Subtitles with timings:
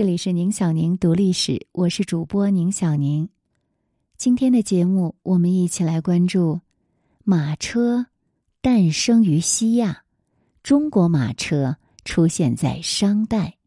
[0.00, 3.28] 这里是宁小宁读历史，我是主播宁小宁。
[4.16, 6.62] 今天的节目，我们一起来关注
[7.22, 8.06] 马车
[8.62, 10.04] 诞生于西亚。
[10.62, 13.58] 中国马车出现在商代，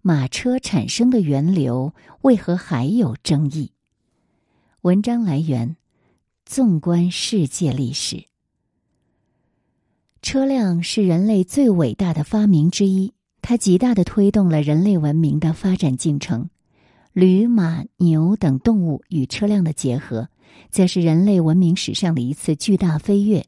[0.00, 3.72] 马车产生的源流为何还有争议？
[4.82, 5.76] 文章来源：
[6.46, 8.26] 纵观世界历史。
[10.22, 13.12] 车辆是人类最伟大的发明之一。
[13.46, 16.48] 它极大的推动了人类文明的发展进程，
[17.12, 20.30] 驴、马、牛等动物与车辆的结合，
[20.70, 23.44] 则是人类文明史上的一次巨大飞跃。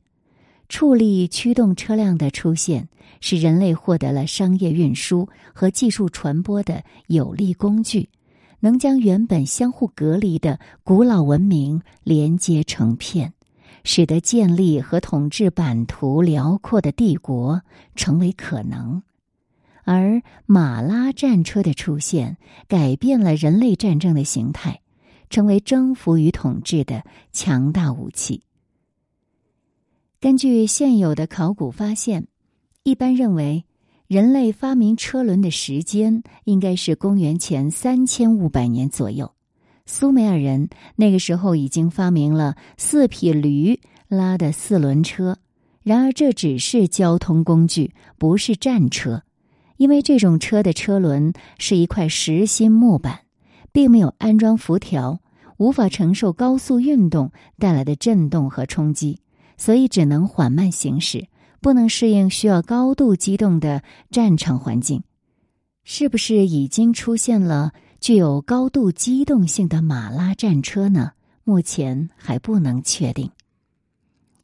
[0.69, 2.91] 畜力驱动车辆的出现，
[3.23, 8.11] 使人类获得了商业运输和技术传播的有力工具，
[8.61, 13.33] 能将原本相互隔离的古老文明连接成片，
[13.83, 17.63] 使得建立和统治版图辽阔的帝国
[17.95, 19.03] 成为可能。
[19.87, 24.81] 而马拉战车的出现，改变了人类战争的形态，
[25.31, 28.43] 成为征服与统治的强大武器。
[30.21, 32.27] 根据现有的考古发现，
[32.83, 33.65] 一般认为，
[34.09, 39.33] 人类发明车轮的时间应该是公元前三千五百年左右。
[39.85, 45.39] 苏美尔人那个时候已经发明了四匹驴拉的四轮车，
[45.85, 49.23] 然而这只是交通工具，不是战车。
[49.77, 53.21] 因为这种车的车轮是一块实心木板，
[53.73, 55.21] 并没有安装辐条，
[55.59, 59.21] 无法承受高速运动带来的震动和冲击，
[59.57, 61.29] 所以只能缓慢行驶，
[61.61, 65.03] 不能适应需要高度机动的战场环境。
[65.85, 71.13] 是不是已经出现了具有高度机动性的马拉战车呢？
[71.45, 73.31] 目前还不能确定。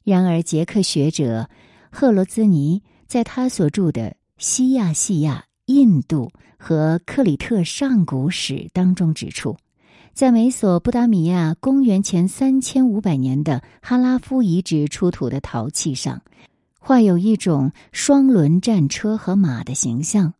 [0.04, 1.48] 然而，捷克学者
[1.90, 4.14] 赫罗兹尼在他所著的。
[4.42, 9.56] 西亚细亚、印度和克里特上古史当中指出，
[10.14, 16.22] 在美索不达米亚公元前三千五百年的哈拉夫遗址出土的陶器上，
[16.80, 20.34] 画有一种双轮战车和马的形象。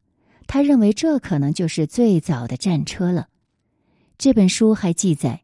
[0.48, 3.28] 他认为这可能就是最早的战车了。
[4.18, 5.42] 这本书还记载，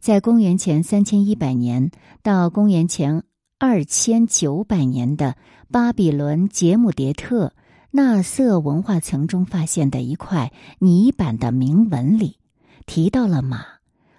[0.00, 1.90] 在公元前三千一百年
[2.22, 3.22] 到公元前
[3.58, 5.36] 二千九百年的
[5.70, 7.52] 巴比伦杰姆迭特。
[7.90, 12.36] 纳瑟文化层中发现的一块泥板的铭文里，
[12.84, 13.64] 提到了马，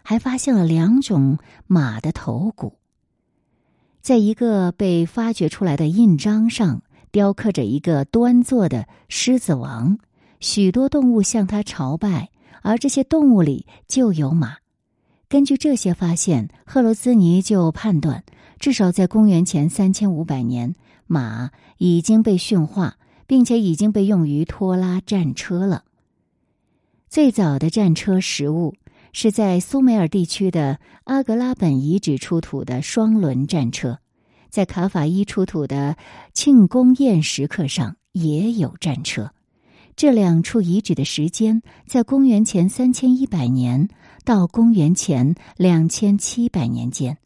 [0.02, 1.38] 还发现了两种
[1.68, 2.80] 马的头骨。
[4.02, 6.82] 在一个被发掘出来的印章上，
[7.12, 10.00] 雕刻着一个端坐的狮子王，
[10.40, 12.30] 许多动物向他朝拜，
[12.64, 14.58] 而这些动物里就有马。
[15.28, 18.24] 根据这些发现，赫罗斯尼就判断，
[18.58, 20.74] 至少在公元前三千五百年，
[21.06, 22.96] 马已经被驯化。
[23.30, 25.84] 并且已经被用于拖拉战车了。
[27.08, 28.74] 最早的战车实物
[29.14, 34.00] 是在苏美尔地区的阿格拉本遗址出土的双轮战车，
[34.50, 35.96] 在卡法伊出土的
[36.34, 39.32] 庆功宴石刻上也有战车。
[39.96, 43.90] 这两处遗址的时间在公元前三千一百年
[44.26, 47.19] 到公元前两千七百年间。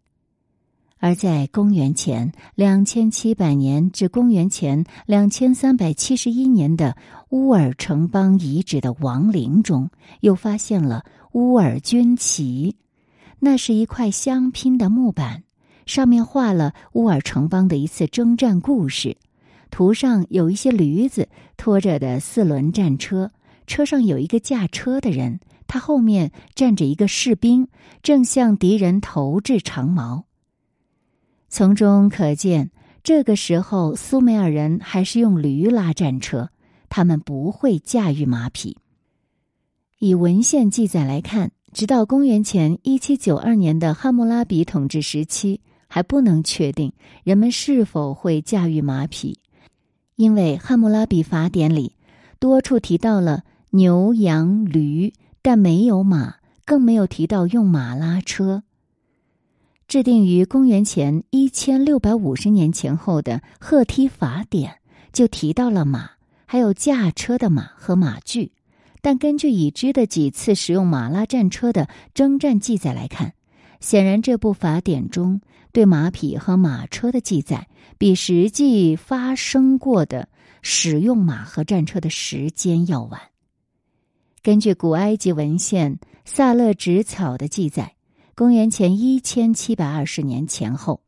[1.03, 6.95] 而在公元前两千七百年至公元前两千三百七十一年的
[7.31, 9.89] 乌尔城邦遗址的王陵中，
[10.21, 11.03] 又发现了
[11.33, 12.77] 乌尔军旗。
[13.39, 15.43] 那是一块镶拼的木板，
[15.85, 19.17] 上面画了乌尔城邦的一次征战故事。
[19.69, 21.27] 图上有一些驴子
[21.57, 23.29] 拖着的四轮战车，
[23.67, 27.67] 车上有一个驾车的人，他后面站着一个士兵，
[28.01, 30.23] 正向敌人投掷长矛。
[31.55, 32.71] 从中可见，
[33.03, 36.49] 这个时候苏美尔人还是用驴拉战车，
[36.89, 38.75] 他们不会驾驭马匹。
[39.99, 46.91] 以文献记载来看，直到公元前一七九二年的汉谟拉比统治时期，还不能确定
[47.23, 49.37] 人们是否会驾驭马匹，
[50.15, 51.95] 因为汉谟拉比法典里
[52.39, 58.63] 多处提到了牛、羊、驴，但没有马，更没有提到用马拉车。
[59.93, 64.79] 制定于公元前一千六百五十年前后的赫梯法典
[65.11, 66.09] 就提到了马，
[66.47, 68.53] 还有驾车的马和马具。
[69.03, 73.35] 但根据已知的几次使用马拉战车的征战记载来看，
[73.81, 75.39] 显然这部法典中
[75.71, 77.67] 对马匹和马车的记载
[77.99, 80.27] 比实际发生过的
[80.63, 83.21] 使用马和战车的时间要晚。
[84.41, 85.93] 根据古埃及文献
[86.25, 87.92] 《萨勒纸草》的记载。
[88.35, 91.01] 公元前一千七百二十年前后，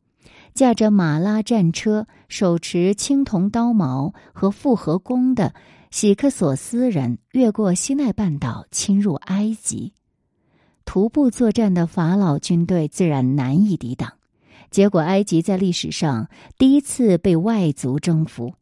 [0.54, 5.52] 驾着马拉战车、手持青铜刀矛和复合弓的
[5.90, 9.92] 喜克索斯人越过西奈半岛侵入埃及，
[10.84, 14.12] 徒步作战的法老军队自然难以抵挡。
[14.70, 18.54] 结果，埃及在历史上第一次被外族征服，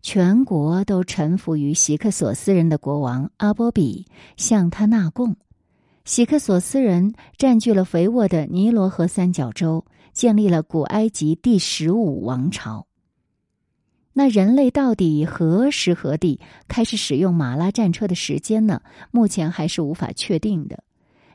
[0.00, 5.34] 全国都臣服于喜克索斯人的国王阿波比，向他纳贡。
[6.10, 12.88] 喜克索斯人占据了肥沃的尼罗河三角洲，建立了古埃及第十五王朝。
[14.12, 18.82] 那人类到底何时何地开始使用马拉战车的时间呢？
[19.12, 20.82] 目前还是无法确定的。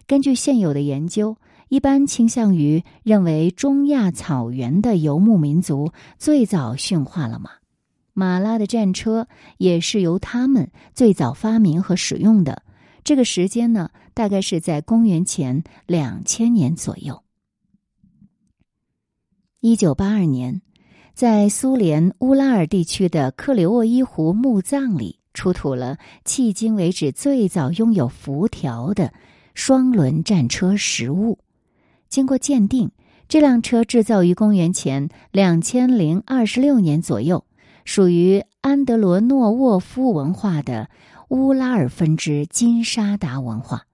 [0.05, 1.37] 根据现有的研究。
[1.69, 7.49] 一般倾向于认为，中亚草原的游牧民族最早驯化了马，
[8.13, 12.61] 马拉的战车也是由他们最早发明和使用的。
[13.03, 17.21] 这个时间呢，大概是在公元前两千年左右。
[19.59, 20.61] 一九八二年，
[21.13, 29.11] 在苏联乌拉尔地区的克里沃伊湖墓葬里，出土了迄今为止最早拥有辐条的
[29.53, 31.39] 双轮战车实物。
[32.07, 32.91] 经过鉴定，
[33.27, 37.43] 这辆车制造于公元前两千零二十六年左右，
[37.83, 40.89] 属于安德罗诺沃夫文化的
[41.29, 43.85] 乌拉尔分支金沙达文化。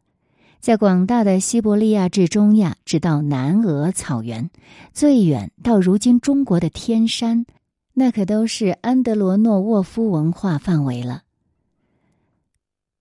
[0.62, 4.52] 在广大的西伯利亚至中亚，直到南俄草原，
[4.94, 7.48] 最远到如今中国的天山，
[7.96, 11.24] 那可都是安德罗诺沃夫文化范围了。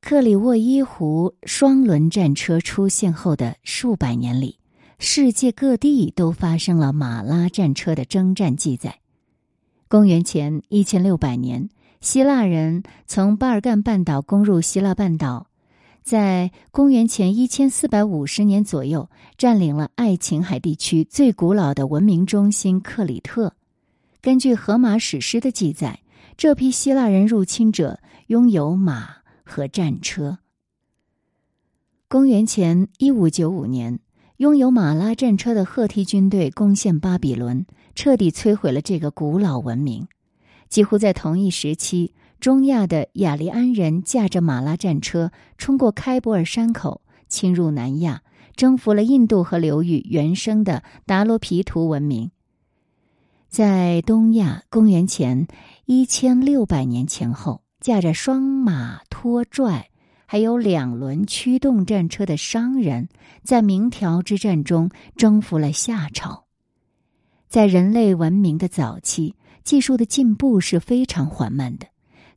[0.00, 4.56] 克里沃伊湖双轮战车出现后的数百年里。
[4.98, 9.00] 世界各地都发生了马拉战车的征战记载。
[9.88, 11.68] 公元前一千六百年，
[12.00, 15.46] 希腊人从巴尔干半岛攻入希腊半岛，
[16.02, 23.54] 在公元前一千四百五十年左右，占领了爱琴海地区最古老的文明中心克里特。
[24.20, 26.00] 根据荷马史诗的记载，
[26.36, 30.38] 这批希腊人入侵者拥有马和战车。
[32.08, 34.00] 公元前一五九五年。
[34.40, 40.08] 拥有马拉战车的赫梯军队攻陷巴比伦，彻底摧毁了这个古老文明。
[40.70, 48.22] 几乎在同一时期，中亚的雅利安人驾着马拉战车冲过开伯尔山口，侵入南亚，
[48.56, 52.30] 征服了印度河流域原生的达罗毗荼文明。
[53.50, 55.46] 在东亚，公元前
[55.84, 59.88] 一千六百年前后，驾着双马拖拽。
[60.24, 63.08] 还有两轮驱动战车的商人，
[63.42, 66.44] 在明条之战中征服了夏朝。
[67.48, 69.34] 在人类文明的早期，
[69.64, 71.89] 技术的进步是非常缓慢的。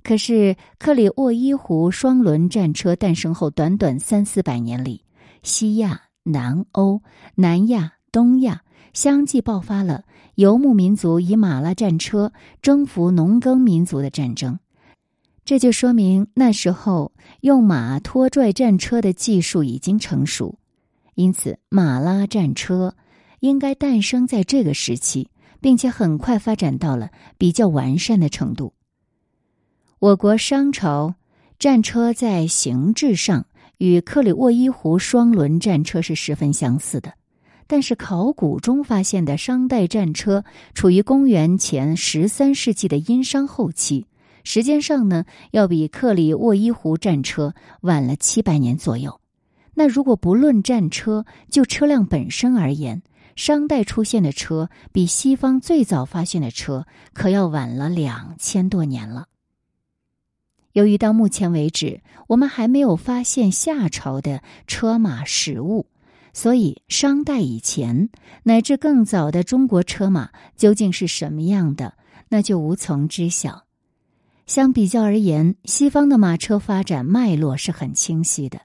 [0.03, 5.05] 可是克里沃伊湖双轮战车诞生后，短短三四百年里，
[5.43, 7.01] 西亚、南欧、
[7.35, 8.61] 南亚、东亚
[8.91, 10.03] 相继爆发了
[10.35, 14.59] 游牧民族以马拉战车征服农耕民族的战争。
[15.45, 17.11] 这就说明那时候
[17.41, 20.57] 用马拖拽战车的技术已经成熟，
[21.15, 22.93] 因此马拉战车
[23.39, 25.29] 应该诞生在这个时期，
[25.61, 28.73] 并且很快发展到了比较完善的程度。
[30.03, 31.15] 我国商朝
[31.57, 33.45] 战车在形制上
[33.77, 37.13] 与克里沃伊湖双轮战车是十分相似的，
[37.67, 44.05] 但是考古中发现的商代战车处于公元前十三世纪的殷商后期。
[44.43, 49.21] 时间上呢，要比克里沃伊湖战车晚了七百年左右。
[49.73, 53.03] 那如果不论战车，就车辆本身而言，
[53.37, 59.27] 商代出现的车比西方最早发现的车可要晚了两千多年了。
[60.73, 65.87] 由于到目前为止，我们还没有发现夏朝的车马实物，
[66.33, 68.09] 所以商代以前
[68.43, 71.93] 乃至更早的中国车马究竟是什么样的，
[72.29, 73.63] 那就无从知晓。
[74.45, 78.59] 相比较而言，西方的马车发展脉络是很清晰的。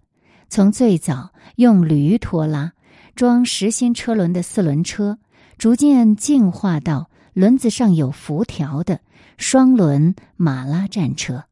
[0.48, 2.72] 从最早用驴拖拉、
[3.14, 5.18] 装实心车轮的四轮车，
[5.58, 9.00] 逐渐进化到轮子上有辐条的
[9.36, 11.44] 双轮马拉战车。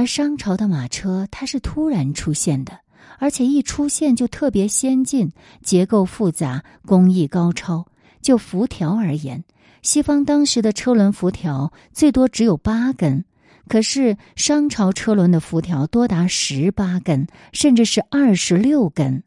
[0.00, 2.72] 而商朝的马车，它是突然出现的，
[3.18, 5.30] 而且一出现就特别先进，
[5.62, 7.86] 结构复杂，工艺高超。
[8.22, 9.44] 就辐条而言，
[9.82, 13.26] 西方当时的车轮辐条最多只有八根。
[13.68, 19.22] 可是商朝车轮的辐条多达十八根，甚至是二十六根，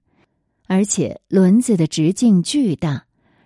[0.65, 3.05] 而且轮子的直径巨大，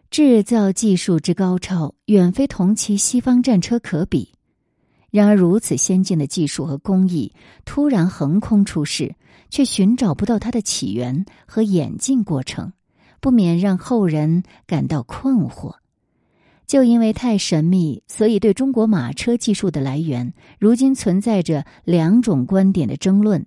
[0.09, 4.36] 制造技术之高超远非同期西方战车可比。
[5.17, 7.33] 然而，如此先进的技术和工艺
[7.65, 9.15] 突然横空出世，
[9.49, 12.71] 却寻找不到它的起源和演进过程，
[13.19, 15.73] 不免让后人感到困惑。
[16.67, 23.43] 就因为太神秘，所以对中国马车技术的来源，如今存在着两种观点的争论。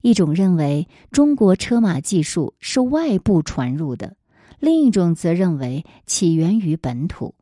[0.00, 4.16] 一种认为中国车马技术是外部传入的，
[4.58, 7.36] 另一种则认为起源于本土。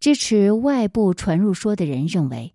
[0.00, 2.52] 支持外部传入说的人认为，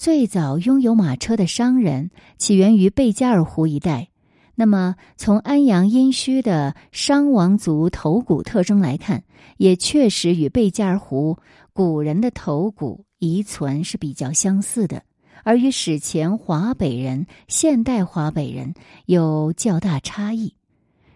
[0.00, 4.08] 最早拥有马车的商人起源于贝加尔湖一带。
[4.54, 9.24] 那么，从安阳殷墟的商王族头骨特征来看，
[9.58, 11.36] 也确实与贝加尔湖
[11.74, 15.02] 古人的头骨遗存是比较相似的，
[15.44, 18.72] 而与史前华北人、现代华北人
[19.04, 20.48] 有较大差异。《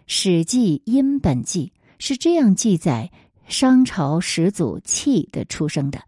[0.05, 3.09] 史记·殷本纪》是这样记载
[3.47, 5.99] 商朝始祖契的出生的：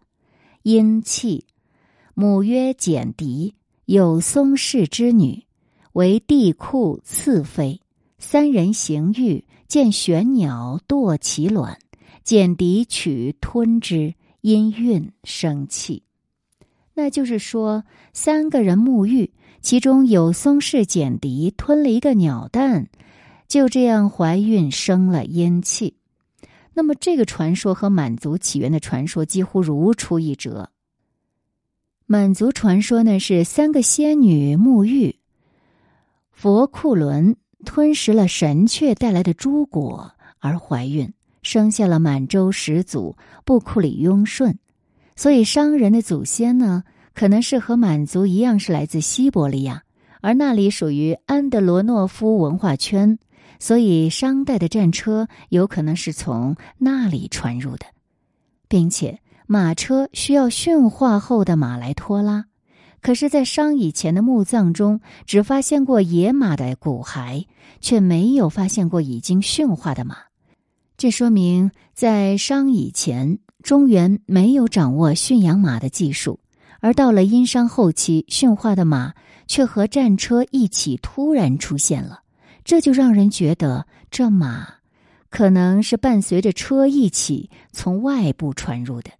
[0.62, 1.43] 殷契，
[2.19, 3.53] 母曰简狄，
[3.86, 5.45] 有松氏之女。
[5.93, 7.79] 为帝库次妃，
[8.17, 11.77] 三人行欲，见玄鸟堕其卵，
[12.24, 16.01] 简狄取吞之，因孕生气。
[16.95, 17.83] 那就是说，
[18.13, 19.31] 三个人沐浴，
[19.62, 22.88] 其中有松氏简狄吞了一个鸟蛋，
[23.47, 25.97] 就这样怀孕生了阴气。
[26.74, 30.71] 那么，这个传说和满族起源的传说几乎如出一辙。
[32.09, 35.17] 满族传说呢，是三个仙女沐浴。
[36.31, 37.35] 佛库伦
[37.65, 41.11] 吞食了神雀带来的诸果而怀孕，
[41.43, 44.57] 生下了满洲始祖布库里雍顺。
[45.17, 49.83] 所以商人的祖先呢，可能是和满族一样是来自西伯利亚，
[50.21, 53.19] 而那里属于安德罗诺夫文化圈，
[53.59, 57.85] 所以商代的战车有可能是从那里传入的，
[58.69, 62.46] 并且马车需要驯化后的马来拖拉。
[63.01, 67.46] 可是，在商以前的墓葬中，只发现过野马的骨骸，
[67.80, 70.18] 却没有发现过已经驯化的马。
[70.98, 76.39] 这说明，在商以前，中原没有掌握驯养马的技术；
[76.82, 79.13] 而到了殷商后期，驯化的马
[79.48, 82.22] 却和战车一起突然出现了。
[82.66, 84.68] 这就让人觉得，这马
[85.30, 89.12] 可能是伴随着车一起从外部传入的。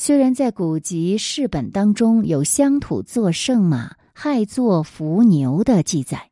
[0.00, 6.30] 虽然在古籍释本当中有乡土作圣马，害作伏牛的记载，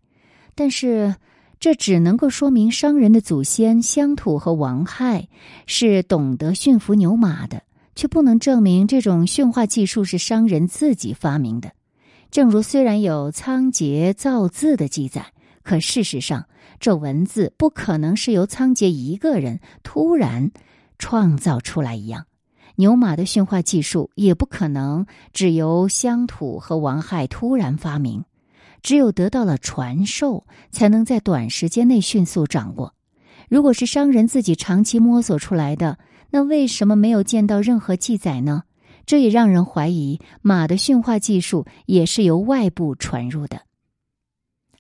[0.55, 1.17] 但是
[1.59, 5.27] 这只能够说明商人的祖先乡土和王亥
[5.67, 7.65] 是懂得驯服牛马的，
[7.97, 11.73] 却不能证明这种驯化技术是商人自己发明的。
[12.31, 15.33] 正如虽然有仓颉造字的记载，
[15.65, 16.47] 可事实上
[16.79, 20.53] 这文字不可能是由仓颉一个人突然
[21.01, 22.27] 创造出来一样。
[22.77, 28.25] 牛马的驯化技术也不可能只由乡土和王亥突然发明，
[28.83, 32.95] 只有得到了传授，才能在短时间内迅速掌握。
[33.49, 35.99] 如果是商人自己长期摸索出来的，
[36.31, 38.65] 那为什么没有见到任何记载呢？
[39.07, 43.63] 这也让人怀疑马的驯化技术也是由外部传入的。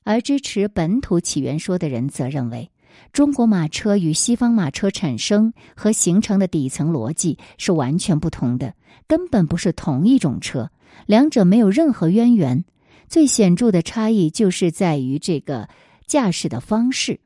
[0.03, 2.71] 而支持本土起源说的人则认为。
[3.13, 8.75] 中国马车与西方马车产生和形成的底层逻辑是完全不同的，
[9.07, 10.71] 根本不是同一种车，
[11.07, 12.65] 两者没有任何渊源。
[13.09, 15.69] 最显著的差异就是在于这个
[16.07, 17.21] 驾驶的方式。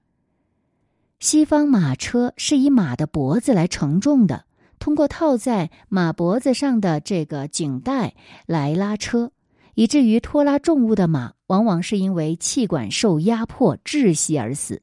[1.18, 4.44] 西方马车是以马的脖子来承重的，
[4.78, 8.14] 通过套在马脖子上的这个颈带
[8.46, 9.32] 来拉车，
[9.74, 14.82] 以至于拖拉重物的马往往是因为气管受压迫窒息而死。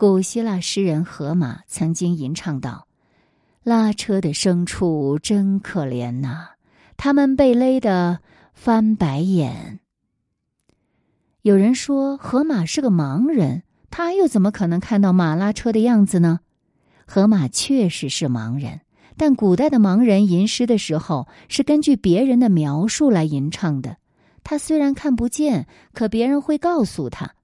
[0.00, 2.86] 古希腊诗人荷马曾经吟唱道
[3.64, 6.50] ：“拉车的牲畜真可怜呐，
[6.96, 8.20] 他们被勒得
[8.54, 9.80] 翻白眼。”
[11.42, 16.38] 有人说荷马是个盲人，他又怎么可能看到马拉车的样子呢？
[17.04, 18.82] 荷马确实是盲人，
[19.16, 23.96] 但古代的盲人吟诗的时候是根据别人的描述来吟唱的。
[24.44, 27.34] 他虽然看不见，可别人会告诉他。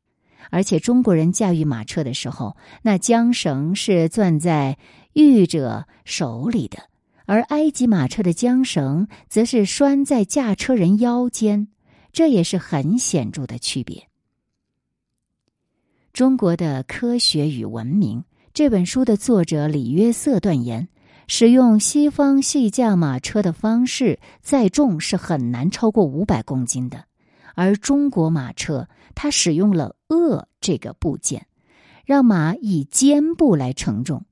[0.50, 4.78] 而且中国人驾驭马车的时候，那缰绳是攥在
[5.12, 6.78] 御者手里的，
[7.26, 11.68] 而埃及马车的缰绳则是拴在驾车人腰间，
[12.12, 14.08] 这也是很显著的区别。
[16.12, 20.88] 中国的科学与文明这本书的作者李约瑟断言，
[21.26, 27.06] 使用西方细驾马车的方式载重是很难超过五百公斤的。
[27.54, 31.46] 而中国马车，它使用了轭这个部件，
[32.04, 34.24] 让马以肩部来承重，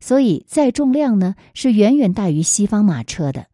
[0.00, 3.46] 所以载重量呢是远远大于西方马车的。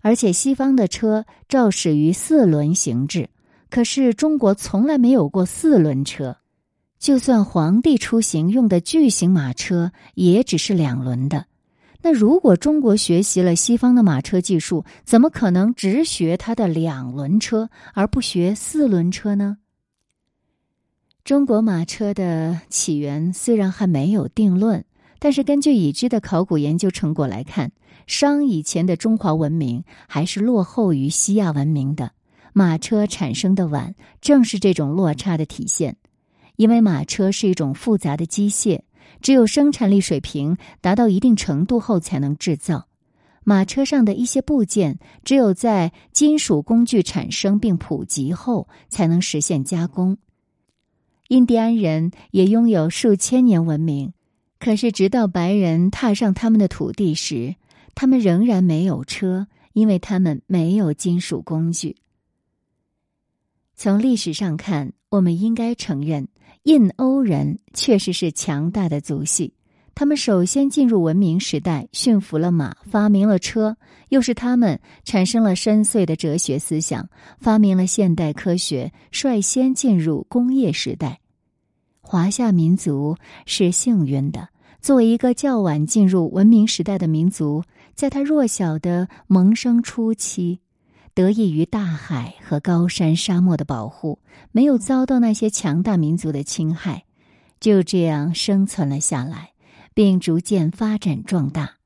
[0.00, 3.30] 而且西方的车肇始于四轮行制，
[3.70, 6.36] 可是中国从来没有过四轮车，
[6.98, 11.46] 就算皇帝出行用的巨型马车，也只是两轮的。
[12.06, 19.56] 那如果中国学习了西方的马车技术，怎么可能只学它的两轮车而不学四轮车呢？
[21.24, 24.84] 中国马车的起源虽然还没有定论，
[25.18, 27.72] 但是根据已知的考古研究成果来看，
[28.06, 32.12] 商以前的中华文明还是落后于西亚文明的。
[32.52, 35.96] 马车产生的晚，正是这种落差的体现。
[36.56, 38.82] 因为马车是一种复杂的机械。
[39.24, 42.88] 只有生产力水平达到一定程度后，才能制造
[43.42, 44.98] 马车上的一些部件。
[45.24, 50.18] 只有在金属工具产生并普及后，才能实现加工。
[51.28, 54.12] 印第安人也拥有数千年文明，
[54.58, 57.56] 可是直到白人踏上他们的土地时，
[57.94, 61.96] 他们仍然没有车，因为他们没有金属工具。
[63.76, 66.28] 从历史上看，我们应该承认。
[66.62, 69.52] 印欧人确实是强大的族系，
[69.94, 73.76] 他们首先进入文明时代，驯服了马，发明了车，
[74.08, 77.06] 又是他们产生了深邃的哲学思想，
[77.38, 81.20] 发明了现代科学，率先进入工业时代。
[82.00, 84.48] 华夏民族是幸运的，
[84.80, 87.62] 作为一个较晚进入文明时代的民族，
[87.94, 90.60] 在他弱小的萌生初期。
[91.14, 94.18] 得益于大海和高山沙漠的保护，
[94.50, 97.04] 没有遭到那些强大民族的侵害，
[97.60, 99.52] 就这样生存了下来，
[99.94, 101.76] 并逐渐发展壮大。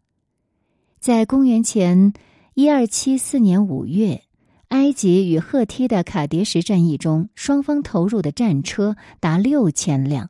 [0.98, 2.14] 在公元前
[2.54, 4.22] 一二七四年五月，
[4.68, 10.28] 埃及与赫梯的卡迭什战役中，双方投入的战车达六千辆；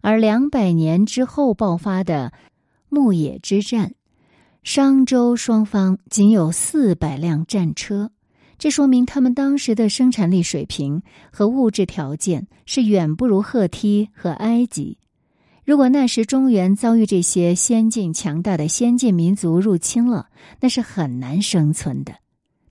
[0.00, 2.32] 而两百年之后爆发的
[2.88, 3.94] 牧野之战，
[4.64, 8.10] 商周双方仅有四百辆战车。
[8.60, 11.02] 这说明他们当时的生产力水平
[11.32, 14.98] 和物质条件是远不如赫梯和埃及。
[15.64, 20.26] 如果那时中原遭遇这些先进强大的先进民族入侵了，
[20.60, 22.16] 那是很难生存的。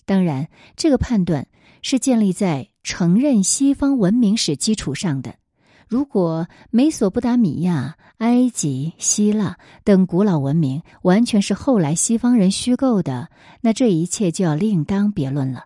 [0.06, 1.48] 当然，这个判断
[1.82, 5.34] 是建立在承认西方文明史基础上的。
[5.88, 13.30] 如果美索不达米亚、埃及、希腊等古老文明完全是后来西方人虚构的，
[13.62, 15.66] 那这一切就要另当别论了。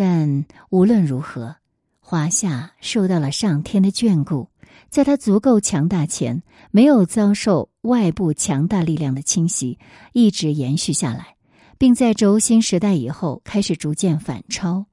[0.00, 1.56] 但无论如何，
[1.98, 4.48] 华夏受到了上天的眷顾，
[4.90, 9.80] 在它足够强大前，没有遭受外部强大力量的侵袭，
[10.12, 11.34] 一直延续下来，
[11.78, 14.86] 并在轴心时代以后开始逐渐反超。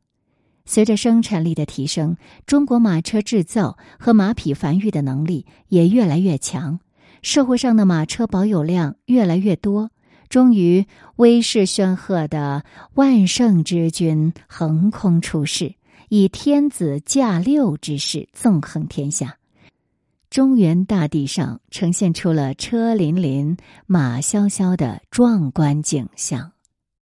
[0.66, 6.80] 随着生产力的提升，中国马车制造和马匹繁育的能力也越来越强，
[7.22, 9.92] 社会上的马车保有量越来越多。
[10.36, 15.76] 终于，威势煊赫的万圣之君横空出世，
[16.10, 19.38] 以天子驾六之势纵横天下。
[20.30, 26.52] 中原大地上呈现出了车辚辚、马萧萧的壮观景象。